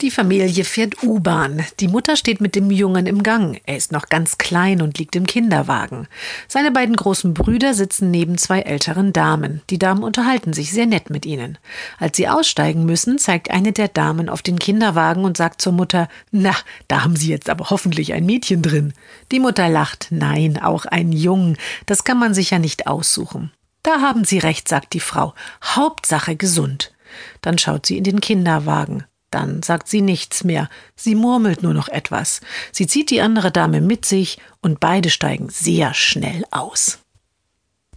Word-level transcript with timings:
die 0.00 0.10
Familie 0.10 0.64
fährt 0.64 1.02
U-Bahn. 1.02 1.64
Die 1.78 1.88
Mutter 1.88 2.16
steht 2.16 2.40
mit 2.40 2.54
dem 2.54 2.70
Jungen 2.70 3.06
im 3.06 3.22
Gang. 3.22 3.60
Er 3.66 3.76
ist 3.76 3.92
noch 3.92 4.08
ganz 4.08 4.38
klein 4.38 4.80
und 4.80 4.98
liegt 4.98 5.14
im 5.14 5.26
Kinderwagen. 5.26 6.08
Seine 6.48 6.70
beiden 6.70 6.96
großen 6.96 7.34
Brüder 7.34 7.74
sitzen 7.74 8.10
neben 8.10 8.38
zwei 8.38 8.60
älteren 8.60 9.12
Damen. 9.12 9.62
Die 9.68 9.78
Damen 9.78 10.02
unterhalten 10.02 10.52
sich 10.52 10.72
sehr 10.72 10.86
nett 10.86 11.10
mit 11.10 11.26
ihnen. 11.26 11.58
Als 11.98 12.16
sie 12.16 12.28
aussteigen 12.28 12.86
müssen, 12.86 13.18
zeigt 13.18 13.50
eine 13.50 13.72
der 13.72 13.88
Damen 13.88 14.28
auf 14.28 14.42
den 14.42 14.58
Kinderwagen 14.58 15.24
und 15.24 15.36
sagt 15.36 15.60
zur 15.60 15.72
Mutter, 15.72 16.08
na, 16.30 16.54
da 16.88 17.04
haben 17.04 17.16
Sie 17.16 17.28
jetzt 17.28 17.50
aber 17.50 17.70
hoffentlich 17.70 18.12
ein 18.12 18.26
Mädchen 18.26 18.62
drin. 18.62 18.94
Die 19.32 19.40
Mutter 19.40 19.68
lacht, 19.68 20.08
nein, 20.10 20.58
auch 20.60 20.86
ein 20.86 21.12
Jungen. 21.12 21.56
Das 21.86 22.04
kann 22.04 22.18
man 22.18 22.34
sich 22.34 22.50
ja 22.50 22.58
nicht 22.58 22.86
aussuchen. 22.86 23.52
Da 23.82 24.00
haben 24.00 24.24
Sie 24.24 24.38
recht, 24.38 24.68
sagt 24.68 24.94
die 24.94 25.00
Frau. 25.00 25.34
Hauptsache 25.62 26.36
gesund. 26.36 26.92
Dann 27.40 27.58
schaut 27.58 27.86
sie 27.86 27.98
in 27.98 28.04
den 28.04 28.20
Kinderwagen. 28.20 29.04
Dann 29.30 29.62
sagt 29.62 29.88
sie 29.88 30.02
nichts 30.02 30.44
mehr, 30.44 30.68
sie 30.96 31.14
murmelt 31.14 31.62
nur 31.62 31.74
noch 31.74 31.88
etwas. 31.88 32.40
Sie 32.72 32.86
zieht 32.86 33.10
die 33.10 33.20
andere 33.20 33.52
Dame 33.52 33.80
mit 33.80 34.04
sich 34.04 34.38
und 34.60 34.80
beide 34.80 35.10
steigen 35.10 35.48
sehr 35.48 35.94
schnell 35.94 36.44
aus. 36.50 36.98